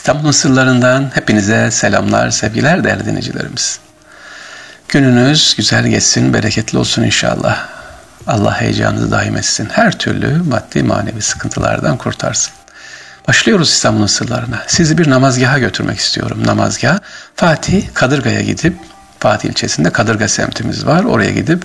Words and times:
İstanbul'un 0.00 0.32
sırlarından 0.32 1.10
hepinize 1.14 1.70
selamlar, 1.70 2.30
sevgiler 2.30 2.84
değerli 2.84 3.06
dinleyicilerimiz. 3.06 3.78
Gününüz 4.88 5.54
güzel 5.56 5.86
geçsin, 5.86 6.34
bereketli 6.34 6.78
olsun 6.78 7.02
inşallah. 7.02 7.66
Allah 8.26 8.60
heyecanınızı 8.60 9.10
daim 9.10 9.36
etsin. 9.36 9.68
Her 9.72 9.98
türlü 9.98 10.42
maddi 10.42 10.82
manevi 10.82 11.22
sıkıntılardan 11.22 11.96
kurtarsın. 11.96 12.52
Başlıyoruz 13.28 13.68
İstanbul'un 13.68 14.06
sırlarına. 14.06 14.62
Sizi 14.66 14.98
bir 14.98 15.10
namazgaha 15.10 15.58
götürmek 15.58 15.98
istiyorum. 15.98 16.46
Namazgah. 16.46 16.98
Fatih 17.36 17.88
Kadırga'ya 17.94 18.40
gidip, 18.40 18.76
Fatih 19.18 19.48
ilçesinde 19.48 19.92
Kadırga 19.92 20.28
semtimiz 20.28 20.86
var. 20.86 21.04
Oraya 21.04 21.30
gidip 21.30 21.64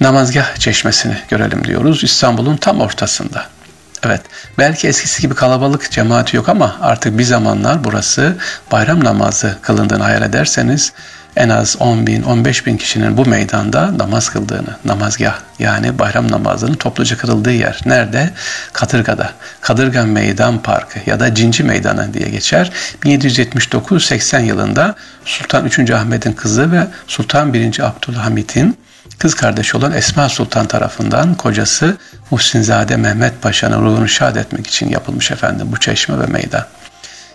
namazgah 0.00 0.56
çeşmesini 0.56 1.16
görelim 1.28 1.64
diyoruz. 1.64 2.04
İstanbul'un 2.04 2.56
tam 2.56 2.80
ortasında. 2.80 3.57
Evet, 4.02 4.20
belki 4.58 4.88
eskisi 4.88 5.22
gibi 5.22 5.34
kalabalık 5.34 5.90
cemaati 5.90 6.36
yok 6.36 6.48
ama 6.48 6.76
artık 6.80 7.18
bir 7.18 7.24
zamanlar 7.24 7.84
burası 7.84 8.36
bayram 8.72 9.04
namazı 9.04 9.56
kılındığını 9.62 10.02
hayal 10.02 10.22
ederseniz 10.22 10.92
en 11.38 11.48
az 11.48 11.76
10 11.80 12.06
bin, 12.06 12.22
15 12.22 12.66
bin 12.66 12.76
kişinin 12.76 13.16
bu 13.16 13.26
meydanda 13.26 13.98
namaz 13.98 14.28
kıldığını, 14.28 14.76
namazgah 14.84 15.38
yani 15.58 15.98
bayram 15.98 16.30
namazının 16.30 16.74
topluca 16.74 17.16
kırıldığı 17.16 17.52
yer. 17.52 17.80
Nerede? 17.86 18.30
Kadırga'da. 18.72 19.30
Kadırga 19.60 20.04
Meydan 20.04 20.62
Parkı 20.62 20.98
ya 21.10 21.20
da 21.20 21.34
Cinci 21.34 21.62
Meydanı 21.62 22.14
diye 22.14 22.28
geçer. 22.28 22.72
1779-80 23.04 24.44
yılında 24.44 24.94
Sultan 25.24 25.64
3. 25.64 25.90
Ahmet'in 25.90 26.32
kızı 26.32 26.72
ve 26.72 26.86
Sultan 27.06 27.54
1. 27.54 27.80
Abdülhamit'in 27.80 28.78
kız 29.18 29.34
kardeşi 29.34 29.76
olan 29.76 29.92
Esma 29.92 30.28
Sultan 30.28 30.66
tarafından 30.66 31.34
kocası 31.34 31.96
Muhsinzade 32.30 32.96
Mehmet 32.96 33.42
Paşa'nın 33.42 33.84
ruhunu 33.84 34.08
şad 34.08 34.36
etmek 34.36 34.66
için 34.66 34.88
yapılmış 34.88 35.30
efendim 35.30 35.68
bu 35.72 35.80
çeşme 35.80 36.20
ve 36.20 36.26
meydan. 36.26 36.64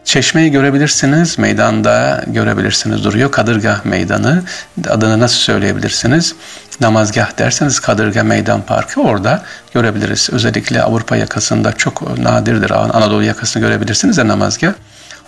Çeşmeyi 0.05 0.51
görebilirsiniz, 0.51 1.39
meydanda 1.39 2.23
görebilirsiniz 2.27 3.03
duruyor. 3.03 3.31
Kadırga 3.31 3.81
Meydanı 3.83 4.43
adını 4.89 5.19
nasıl 5.19 5.37
söyleyebilirsiniz? 5.37 6.35
Namazgah 6.81 7.37
derseniz 7.37 7.79
Kadırga 7.79 8.23
Meydan 8.23 8.61
Parkı 8.61 9.01
orada 9.01 9.43
görebiliriz. 9.73 10.29
Özellikle 10.31 10.83
Avrupa 10.83 11.15
yakasında 11.15 11.73
çok 11.73 12.17
nadirdir. 12.17 12.71
Anadolu 12.71 13.23
yakasını 13.23 13.63
görebilirsiniz 13.63 14.17
de 14.17 14.27
namazgah. 14.27 14.73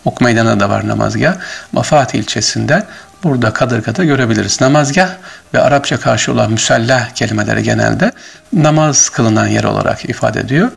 Ok 0.06 0.22
Meydanı 0.22 0.60
da 0.60 0.70
var 0.70 0.88
namazgah. 0.88 1.36
Mafat 1.72 2.16
ilçesinde 2.16 2.86
burada 3.26 3.54
Kadırga'da 3.54 4.04
görebiliriz. 4.04 4.62
Namazgah 4.62 5.10
ve 5.54 5.62
Arapça 5.62 5.98
karşı 5.98 6.32
olan 6.32 6.52
müsellah 6.52 7.10
kelimeleri 7.10 7.64
genelde 7.64 8.12
namaz 8.54 9.10
kılınan 9.10 9.48
yer 9.48 9.64
olarak 9.64 10.10
ifade 10.10 10.40
ediyor 10.40 10.72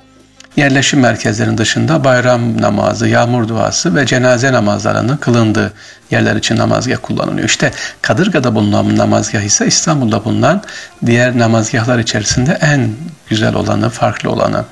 yerleşim 0.58 1.00
merkezlerinin 1.00 1.58
dışında 1.58 2.04
bayram 2.04 2.62
namazı, 2.62 3.08
yağmur 3.08 3.48
duası 3.48 3.94
ve 3.94 4.06
cenaze 4.06 4.52
namazlarının 4.52 5.16
kılındığı 5.16 5.72
yerler 6.10 6.36
için 6.36 6.56
namazgah 6.56 6.96
kullanılıyor. 7.02 7.48
İşte 7.48 7.72
Kadırga'da 8.02 8.54
bulunan 8.54 8.96
namazgah 8.96 9.41
ise 9.41 9.66
İstanbul'da 9.66 10.24
bulunan 10.24 10.62
diğer 11.06 11.38
namazgahlar 11.38 11.98
içerisinde 11.98 12.58
en 12.60 12.91
güzel 13.28 13.54
olanı, 13.54 13.91
farklı 13.91 14.30
olanı. 14.30 14.64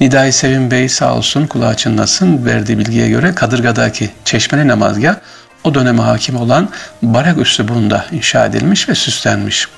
Nidai 0.00 0.32
Sevim 0.32 0.70
Bey 0.70 0.88
sağ 0.88 1.14
olsun 1.14 1.46
kulağı 1.46 1.76
çınlasın 1.76 2.46
verdiği 2.46 2.78
bilgiye 2.78 3.08
göre 3.08 3.34
Kadırga'daki 3.34 4.10
çeşmeli 4.24 4.68
namazgah 4.68 5.14
o 5.64 5.74
döneme 5.74 6.02
hakim 6.02 6.36
olan 6.36 6.68
barak 7.02 7.38
üslubunda 7.38 8.06
inşa 8.12 8.46
edilmiş 8.46 8.88
ve 8.88 8.94
süslenmiş. 8.94 9.68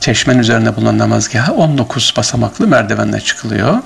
Çeşmenin 0.00 0.38
üzerinde 0.38 0.76
bulunan 0.76 0.98
namazgaha 0.98 1.52
19 1.52 2.14
basamaklı 2.16 2.66
merdivenle 2.66 3.20
çıkılıyor. 3.20 3.78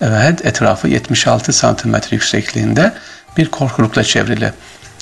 Evet 0.00 0.46
etrafı 0.46 0.88
76 0.88 1.52
santimetre 1.52 2.14
yüksekliğinde 2.14 2.92
bir 3.36 3.46
korkulukla 3.46 4.04
çevrili. 4.04 4.52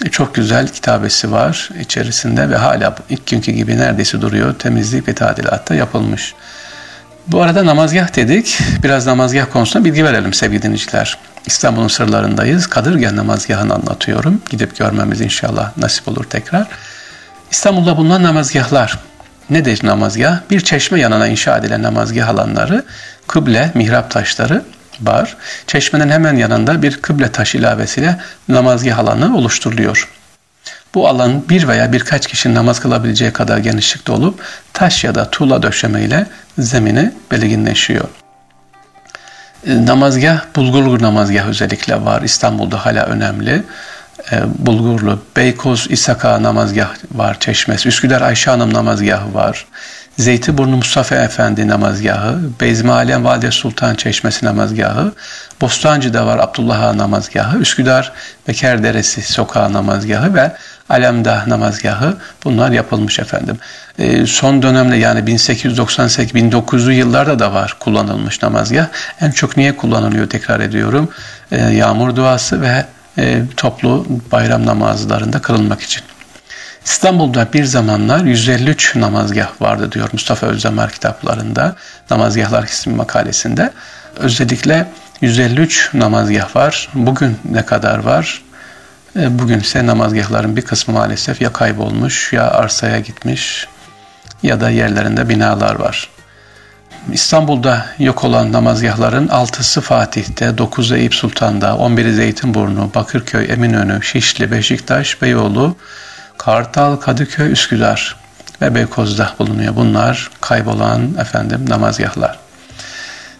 E, 0.04 0.08
çok 0.08 0.34
güzel 0.34 0.68
kitabesi 0.68 1.32
var 1.32 1.70
içerisinde 1.80 2.50
ve 2.50 2.56
hala 2.56 2.96
ilk 3.10 3.26
günkü 3.26 3.52
gibi 3.52 3.78
neredeyse 3.78 4.20
duruyor. 4.20 4.54
Temizlik 4.54 5.08
ve 5.08 5.14
tadilatta 5.14 5.74
yapılmış. 5.74 6.34
Bu 7.26 7.42
arada 7.42 7.66
namazgah 7.66 8.16
dedik. 8.16 8.58
Biraz 8.82 9.06
namazgah 9.06 9.46
konusunda 9.52 9.84
bilgi 9.84 10.04
verelim 10.04 10.32
sevgili 10.32 10.62
dinleyiciler. 10.62 11.18
İstanbul'un 11.48 11.88
sırlarındayız. 11.88 12.66
Kadırgen 12.66 13.16
namazgahını 13.16 13.74
anlatıyorum. 13.74 14.42
Gidip 14.50 14.76
görmemiz 14.78 15.20
inşallah 15.20 15.76
nasip 15.76 16.08
olur 16.08 16.24
tekrar. 16.24 16.66
İstanbul'da 17.50 17.96
bulunan 17.96 18.22
namazgahlar. 18.22 18.98
Nedir 19.50 19.80
namazgah? 19.82 20.40
Bir 20.50 20.60
çeşme 20.60 21.00
yanına 21.00 21.26
inşa 21.26 21.58
edilen 21.58 21.82
namazgah 21.82 22.28
alanları, 22.28 22.84
kıble, 23.26 23.70
mihrap 23.74 24.10
taşları 24.10 24.62
var. 25.00 25.36
Çeşmenin 25.66 26.08
hemen 26.08 26.36
yanında 26.36 26.82
bir 26.82 27.02
kıble 27.02 27.32
taş 27.32 27.54
ilavesiyle 27.54 28.20
namazgah 28.48 28.98
alanı 28.98 29.36
oluşturuluyor. 29.36 30.08
Bu 30.94 31.08
alan 31.08 31.48
bir 31.48 31.68
veya 31.68 31.92
birkaç 31.92 32.26
kişinin 32.26 32.54
namaz 32.54 32.80
kılabileceği 32.80 33.32
kadar 33.32 33.58
genişlikte 33.58 34.12
olup 34.12 34.42
taş 34.72 35.04
ya 35.04 35.14
da 35.14 35.30
tuğla 35.30 35.62
döşeme 35.62 36.02
ile 36.02 36.26
zemini 36.58 37.12
belirginleşiyor. 37.30 38.08
E, 39.66 39.86
namazgah, 39.86 40.40
Bulgurlu 40.56 41.02
namazgah 41.02 41.48
özellikle 41.48 42.04
var. 42.04 42.22
İstanbul'da 42.22 42.86
hala 42.86 43.06
önemli. 43.06 43.62
E, 44.32 44.36
Bulgurlu, 44.58 45.22
Beykoz 45.36 45.86
İsaka 45.90 46.42
namazgah 46.42 46.90
var 47.14 47.40
çeşmesi. 47.40 47.88
Üsküdar 47.88 48.22
Ayşe 48.22 48.50
Hanım 48.50 48.74
namazgahı 48.74 49.34
var. 49.34 49.66
Zeytinburnu 50.18 50.76
Mustafa 50.76 51.14
Efendi 51.14 51.68
namazgahı, 51.68 52.38
Beyzmi 52.60 52.92
Alem 52.92 53.24
Valide 53.24 53.50
Sultan 53.50 53.94
Çeşmesi 53.94 54.46
namazgahı, 54.46 55.12
Bostancı'da 55.60 56.26
var 56.26 56.38
Abdullah 56.38 56.82
Ağa 56.82 56.98
namazgahı, 56.98 57.58
Üsküdar 57.58 58.12
Bekar 58.48 58.82
Deresi 58.82 59.22
Sokağı 59.22 59.72
namazgahı 59.72 60.34
ve 60.34 60.52
Alemdağ 60.88 61.44
namazgahı 61.46 62.16
bunlar 62.44 62.70
yapılmış 62.70 63.18
efendim. 63.18 63.58
E, 63.98 64.26
son 64.26 64.62
dönemde 64.62 64.96
yani 64.96 65.20
1898-1900'lü 65.20 66.92
yıllarda 66.92 67.38
da 67.38 67.52
var 67.52 67.76
kullanılmış 67.80 68.42
namazgah. 68.42 68.86
En 69.20 69.30
çok 69.30 69.56
niye 69.56 69.76
kullanılıyor 69.76 70.28
tekrar 70.28 70.60
ediyorum. 70.60 71.08
E, 71.52 71.60
yağmur 71.60 72.16
duası 72.16 72.62
ve 72.62 72.86
e, 73.18 73.42
toplu 73.56 74.06
bayram 74.32 74.66
namazlarında 74.66 75.38
kılınmak 75.42 75.80
için. 75.80 76.02
İstanbul'da 76.84 77.48
bir 77.52 77.64
zamanlar 77.64 78.24
153 78.24 78.96
namazgah 78.96 79.48
vardı 79.60 79.92
diyor 79.92 80.08
Mustafa 80.12 80.46
Özdemir 80.46 80.88
kitaplarında, 80.88 81.76
Namazgahlar 82.10 82.64
ismi 82.64 82.94
makalesinde. 82.94 83.72
Özellikle 84.16 84.86
153 85.20 85.90
namazgah 85.94 86.56
var. 86.56 86.88
Bugün 86.94 87.38
ne 87.50 87.66
kadar 87.66 87.98
var? 87.98 88.42
E, 89.18 89.38
bugün 89.38 89.60
ise 89.60 89.86
namazgahların 89.86 90.56
bir 90.56 90.62
kısmı 90.62 90.94
maalesef 90.94 91.40
ya 91.40 91.52
kaybolmuş 91.52 92.32
ya 92.32 92.50
arsaya 92.50 93.00
gitmiş 93.00 93.68
ya 94.42 94.60
da 94.60 94.70
yerlerinde 94.70 95.28
binalar 95.28 95.74
var. 95.74 96.08
İstanbul'da 97.12 97.86
yok 97.98 98.24
olan 98.24 98.52
namazgahların 98.52 99.28
6'sı 99.28 99.80
Fatih'te, 99.80 100.44
9'u 100.44 100.96
Eyüp 100.96 101.14
Sultan'da, 101.14 101.68
11'i 101.68 102.12
Zeytinburnu, 102.12 102.90
Bakırköy, 102.94 103.52
Eminönü, 103.52 104.02
Şişli, 104.02 104.50
Beşiktaş, 104.50 105.22
Beyoğlu, 105.22 105.76
Kartal, 106.38 106.96
Kadıköy, 106.96 107.52
Üsküdar 107.52 108.16
ve 108.62 108.74
Beykoz'da 108.74 109.34
bulunuyor. 109.38 109.76
Bunlar 109.76 110.30
kaybolan 110.40 111.14
efendim 111.20 111.64
namazgahlar. 111.68 112.38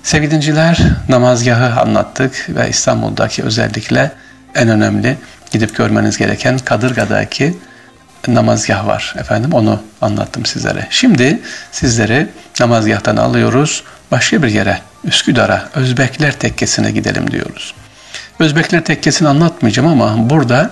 Sevgili 0.03 0.31
dinciler, 0.31 0.79
namazgahı 1.09 1.81
anlattık 1.81 2.47
ve 2.49 2.69
İstanbul'daki 2.69 3.43
özellikle 3.43 4.13
en 4.55 4.69
önemli 4.69 5.17
gidip 5.51 5.77
görmeniz 5.77 6.17
gereken 6.17 6.59
Kadırga'daki 6.59 7.55
namazgah 8.29 8.87
var. 8.87 9.15
Efendim 9.19 9.53
onu 9.53 9.81
anlattım 10.01 10.47
sizlere. 10.47 10.87
Şimdi 10.91 11.41
sizleri 11.73 12.29
namazgahtan 12.61 13.17
alıyoruz. 13.17 13.83
Başka 14.11 14.43
bir 14.43 14.49
yere 14.49 14.81
Üsküdar'a 15.05 15.69
Özbekler 15.75 16.33
Tekkesi'ne 16.33 16.91
gidelim 16.91 17.31
diyoruz. 17.31 17.75
Özbekler 18.39 18.85
Tekkesi'ni 18.85 19.29
anlatmayacağım 19.29 19.89
ama 19.89 20.31
burada 20.31 20.71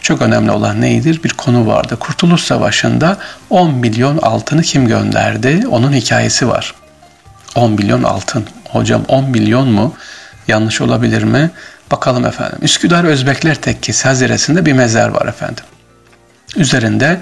çok 0.00 0.22
önemli 0.22 0.50
olan 0.50 0.80
neydir? 0.80 1.22
Bir 1.24 1.28
konu 1.30 1.66
vardı. 1.66 1.96
Kurtuluş 2.00 2.40
Savaşı'nda 2.40 3.16
10 3.50 3.74
milyon 3.74 4.18
altını 4.18 4.62
kim 4.62 4.88
gönderdi? 4.88 5.64
Onun 5.70 5.92
hikayesi 5.92 6.48
var. 6.48 6.74
10 7.54 7.72
milyon 7.72 8.02
altın. 8.02 8.46
Hocam 8.68 9.04
10 9.08 9.24
milyon 9.24 9.68
mu? 9.68 9.94
Yanlış 10.48 10.80
olabilir 10.80 11.22
mi? 11.22 11.50
Bakalım 11.90 12.26
efendim. 12.26 12.58
Üsküdar 12.62 13.04
Özbekler 13.04 13.54
Tekkesi 13.54 14.08
Haziresi'nde 14.08 14.66
bir 14.66 14.72
mezar 14.72 15.08
var 15.08 15.26
efendim. 15.26 15.64
Üzerinde 16.56 17.20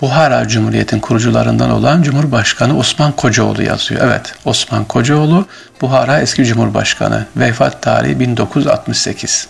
Buhara 0.00 0.48
Cumhuriyet'in 0.48 1.00
kurucularından 1.00 1.70
olan 1.70 2.02
Cumhurbaşkanı 2.02 2.78
Osman 2.78 3.12
Kocaoğlu 3.12 3.62
yazıyor. 3.62 4.00
Evet, 4.04 4.34
Osman 4.44 4.84
Kocaoğlu 4.84 5.46
Buhara 5.80 6.20
eski 6.20 6.44
Cumhurbaşkanı. 6.44 7.26
Vefat 7.36 7.82
tarihi 7.82 8.20
1968. 8.20 9.48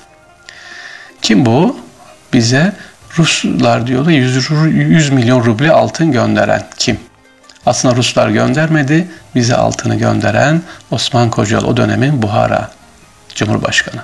Kim 1.22 1.46
bu? 1.46 1.86
bize 2.32 2.72
Ruslar 3.18 3.86
diyorlar 3.86 4.10
100, 4.10 4.50
100 4.50 5.10
milyon 5.10 5.44
ruble 5.44 5.72
altın 5.72 6.12
gönderen 6.12 6.66
kim? 6.76 7.00
Aslında 7.66 7.96
Ruslar 7.96 8.28
göndermedi, 8.28 9.08
bize 9.34 9.56
altını 9.56 9.94
gönderen 9.94 10.62
Osman 10.90 11.30
Kocalı 11.30 11.66
o 11.66 11.76
dönemin 11.76 12.22
Buhara 12.22 12.70
Cumhurbaşkanı. 13.34 14.00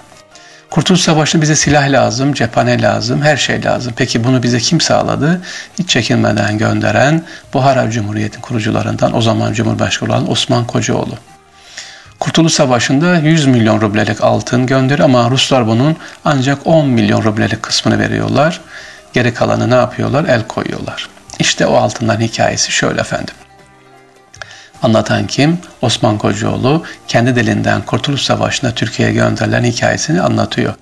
Kurtuluş 0.72 1.00
Savaşı'nda 1.00 1.42
bize 1.42 1.56
silah 1.56 1.90
lazım, 1.90 2.32
cephane 2.32 2.82
lazım, 2.82 3.22
her 3.22 3.36
şey 3.36 3.64
lazım. 3.64 3.92
Peki 3.96 4.24
bunu 4.24 4.42
bize 4.42 4.58
kim 4.58 4.80
sağladı? 4.80 5.40
Hiç 5.78 5.88
çekinmeden 5.88 6.58
gönderen 6.58 7.22
Buhara 7.54 7.90
Cumhuriyeti'nin 7.90 8.42
kurucularından 8.42 9.16
o 9.16 9.22
zaman 9.22 9.52
Cumhurbaşkanı 9.52 10.12
olan 10.12 10.30
Osman 10.30 10.66
Kocaoğlu. 10.66 11.14
Kurtuluş 12.20 12.52
Savaşı'nda 12.52 13.16
100 13.16 13.46
milyon 13.46 13.80
rublelik 13.80 14.24
altın 14.24 14.66
gönderiyor 14.66 15.08
ama 15.08 15.30
Ruslar 15.30 15.66
bunun 15.66 15.96
ancak 16.24 16.66
10 16.66 16.86
milyon 16.86 17.24
rublelik 17.24 17.62
kısmını 17.62 17.98
veriyorlar. 17.98 18.60
Geri 19.12 19.34
kalanı 19.34 19.70
ne 19.70 19.74
yapıyorlar? 19.74 20.24
El 20.24 20.46
koyuyorlar. 20.46 21.08
İşte 21.38 21.66
o 21.66 21.74
altından 21.74 22.20
hikayesi 22.20 22.72
şöyle 22.72 23.00
efendim. 23.00 23.34
Anlatan 24.82 25.26
kim? 25.26 25.58
Osman 25.82 26.18
Kocaoğlu 26.18 26.84
kendi 27.08 27.36
dilinden 27.36 27.82
Kurtuluş 27.82 28.22
Savaşı'nda 28.22 28.70
Türkiye'ye 28.70 29.14
gönderilen 29.14 29.64
hikayesini 29.64 30.20
anlatıyor. 30.22 30.74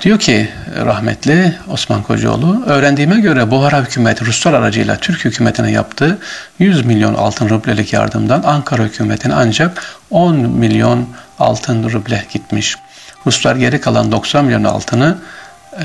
Diyor 0.00 0.18
ki 0.18 0.48
rahmetli 0.84 1.54
Osman 1.68 2.02
Kocaoğlu, 2.02 2.64
öğrendiğime 2.66 3.20
göre 3.20 3.50
Buhara 3.50 3.82
hükümeti 3.82 4.26
Ruslar 4.26 4.52
aracıyla 4.52 4.96
Türk 4.96 5.24
hükümetine 5.24 5.70
yaptığı 5.70 6.18
100 6.58 6.84
milyon 6.86 7.14
altın 7.14 7.48
rublelik 7.48 7.92
yardımdan 7.92 8.42
Ankara 8.42 8.82
hükümetine 8.82 9.34
ancak 9.34 9.82
10 10.10 10.36
milyon 10.36 11.08
altın 11.38 11.90
ruble 11.90 12.24
gitmiş. 12.32 12.76
Ruslar 13.26 13.56
geri 13.56 13.80
kalan 13.80 14.12
90 14.12 14.44
milyon 14.44 14.64
altını 14.64 15.18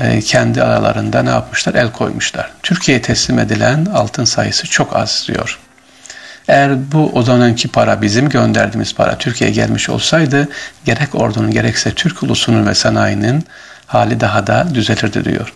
e, 0.00 0.20
kendi 0.20 0.62
aralarında 0.62 1.22
ne 1.22 1.30
yapmışlar? 1.30 1.74
El 1.74 1.92
koymuşlar. 1.92 2.50
Türkiye'ye 2.62 3.02
teslim 3.02 3.38
edilen 3.38 3.84
altın 3.84 4.24
sayısı 4.24 4.66
çok 4.66 4.96
az 4.96 5.24
diyor. 5.28 5.58
Eğer 6.48 6.92
bu 6.92 7.10
o 7.14 7.22
zamanki 7.22 7.68
para 7.68 8.02
bizim 8.02 8.28
gönderdiğimiz 8.28 8.94
para 8.94 9.18
Türkiye'ye 9.18 9.54
gelmiş 9.54 9.88
olsaydı 9.88 10.48
gerek 10.84 11.14
ordunun 11.14 11.50
gerekse 11.50 11.94
Türk 11.94 12.22
ulusunun 12.22 12.66
ve 12.66 12.74
sanayinin 12.74 13.44
hali 13.86 14.20
daha 14.20 14.46
da 14.46 14.66
düzelirdi 14.74 15.24
diyor. 15.24 15.54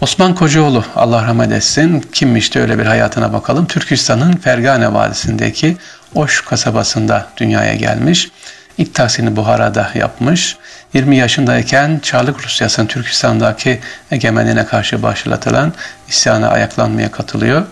Osman 0.00 0.34
Kocaoğlu 0.34 0.84
Allah 0.96 1.22
rahmet 1.24 1.52
etsin 1.52 2.00
kimmişti 2.12 2.60
öyle 2.60 2.78
bir 2.78 2.86
hayatına 2.86 3.32
bakalım. 3.32 3.66
Türkistan'ın 3.66 4.32
Fergane 4.32 4.94
Vadisi'ndeki 4.94 5.76
Oş 6.14 6.40
kasabasında 6.40 7.26
dünyaya 7.36 7.74
gelmiş. 7.74 8.30
İlk 8.78 8.94
tahsilini 8.94 9.36
Buhara'da 9.36 9.90
yapmış. 9.94 10.56
20 10.94 11.16
yaşındayken 11.16 11.98
Çarlık 12.02 12.44
Rusyası'nın 12.44 12.86
Türkistan'daki 12.86 13.80
egemenliğine 14.10 14.66
karşı 14.66 15.02
başlatılan 15.02 15.72
isyana 16.08 16.48
ayaklanmaya 16.48 17.10
katılıyor. 17.10 17.66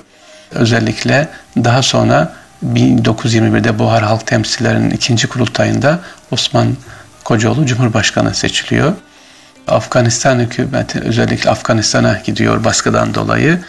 Özellikle 0.50 1.28
daha 1.56 1.82
sonra 1.82 2.32
1921'de 2.74 3.78
Buhar 3.78 4.02
Halk 4.02 4.26
Temsilcilerinin 4.26 4.90
ikinci 4.90 5.28
kurultayında 5.28 6.00
Osman 6.30 6.76
Kocaoğlu 7.24 7.66
Cumhurbaşkanı 7.66 8.34
seçiliyor. 8.34 8.92
Afganistan 9.68 10.38
hükümeti 10.38 11.00
özellikle 11.00 11.50
Afganistan'a 11.50 12.18
gidiyor 12.24 12.64
baskıdan 12.64 13.14
dolayı. 13.14 13.60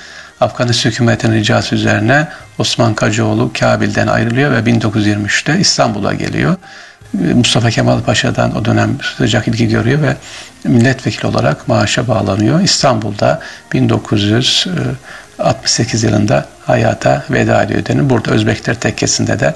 Afganistan 0.42 0.90
hükümetinin 0.90 1.36
ricası 1.36 1.76
üzerine 1.76 2.28
Osman 2.58 2.96
Kocaoğlu 2.96 3.52
Kabil'den 3.60 4.08
ayrılıyor 4.08 4.52
ve 4.52 4.60
1923'te 4.60 5.60
İstanbul'a 5.60 6.14
geliyor. 6.14 6.56
Mustafa 7.14 7.70
Kemal 7.70 8.02
Paşa'dan 8.02 8.56
o 8.56 8.66
dönem 8.66 8.98
sıcak 9.18 9.48
ilgi 9.48 9.68
görüyor 9.68 10.02
ve 10.02 10.16
milletvekili 10.64 11.28
olarak 11.28 11.68
maaşa 11.68 12.08
bağlanıyor. 12.08 12.62
İstanbul'da 12.62 13.42
1968 15.40 16.04
yılında 16.04 16.46
hayata 16.66 17.24
veda 17.30 17.64
ediyor 17.64 17.86
denir. 17.86 18.10
Burada 18.10 18.32
Özbekler 18.32 18.76
Tekkesi'nde 18.76 19.40
de 19.40 19.56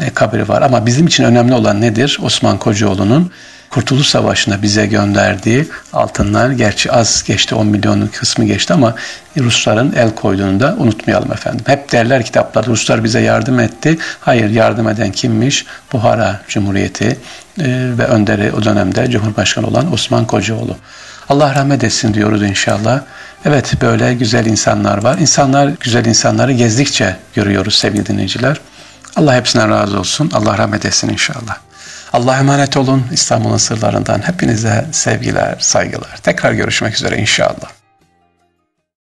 e, 0.00 0.10
kabri 0.10 0.48
var. 0.48 0.62
Ama 0.62 0.86
bizim 0.86 1.06
için 1.06 1.24
önemli 1.24 1.54
olan 1.54 1.80
nedir? 1.80 2.18
Osman 2.22 2.58
Kocaoğlu'nun 2.58 3.30
Kurtuluş 3.70 4.06
Savaşı'na 4.06 4.62
bize 4.62 4.86
gönderdiği 4.86 5.68
altınlar 5.92 6.50
gerçi 6.50 6.92
az 6.92 7.22
geçti 7.26 7.54
10 7.54 7.66
milyonun 7.66 8.06
kısmı 8.06 8.44
geçti 8.44 8.72
ama 8.72 8.94
Rusların 9.38 9.92
el 9.96 10.14
koyduğunu 10.14 10.60
da 10.60 10.76
unutmayalım 10.78 11.32
efendim. 11.32 11.64
Hep 11.66 11.92
derler 11.92 12.24
kitaplarda 12.24 12.66
Ruslar 12.66 13.04
bize 13.04 13.20
yardım 13.20 13.60
etti. 13.60 13.98
Hayır 14.20 14.50
yardım 14.50 14.88
eden 14.88 15.12
kimmiş? 15.12 15.66
Buhara 15.92 16.40
Cumhuriyeti 16.48 17.06
e, 17.58 17.64
ve 17.98 18.04
önderi 18.04 18.52
o 18.52 18.64
dönemde 18.64 19.10
Cumhurbaşkanı 19.10 19.66
olan 19.66 19.92
Osman 19.92 20.26
Kocaoğlu. 20.26 20.76
Allah 21.28 21.54
rahmet 21.54 21.84
etsin 21.84 22.14
diyoruz 22.14 22.42
inşallah. 22.42 23.00
Evet 23.44 23.74
böyle 23.80 24.14
güzel 24.14 24.46
insanlar 24.46 25.02
var. 25.02 25.18
İnsanlar 25.18 25.70
güzel 25.80 26.04
insanları 26.04 26.52
gezdikçe 26.52 27.16
görüyoruz 27.34 27.74
sevgili 27.74 28.06
dinleyiciler. 28.06 28.60
Allah 29.16 29.34
hepsinden 29.34 29.70
razı 29.70 29.98
olsun. 29.98 30.30
Allah 30.34 30.58
rahmet 30.58 30.84
etsin 30.84 31.08
inşallah. 31.08 31.58
Allah'a 32.12 32.38
emanet 32.38 32.76
olun. 32.76 33.06
İstanbul'un 33.12 33.56
sırlarından 33.56 34.28
hepinize 34.28 34.86
sevgiler, 34.92 35.56
saygılar. 35.60 36.16
Tekrar 36.22 36.52
görüşmek 36.52 36.94
üzere 36.94 37.16
inşallah. 37.16 37.81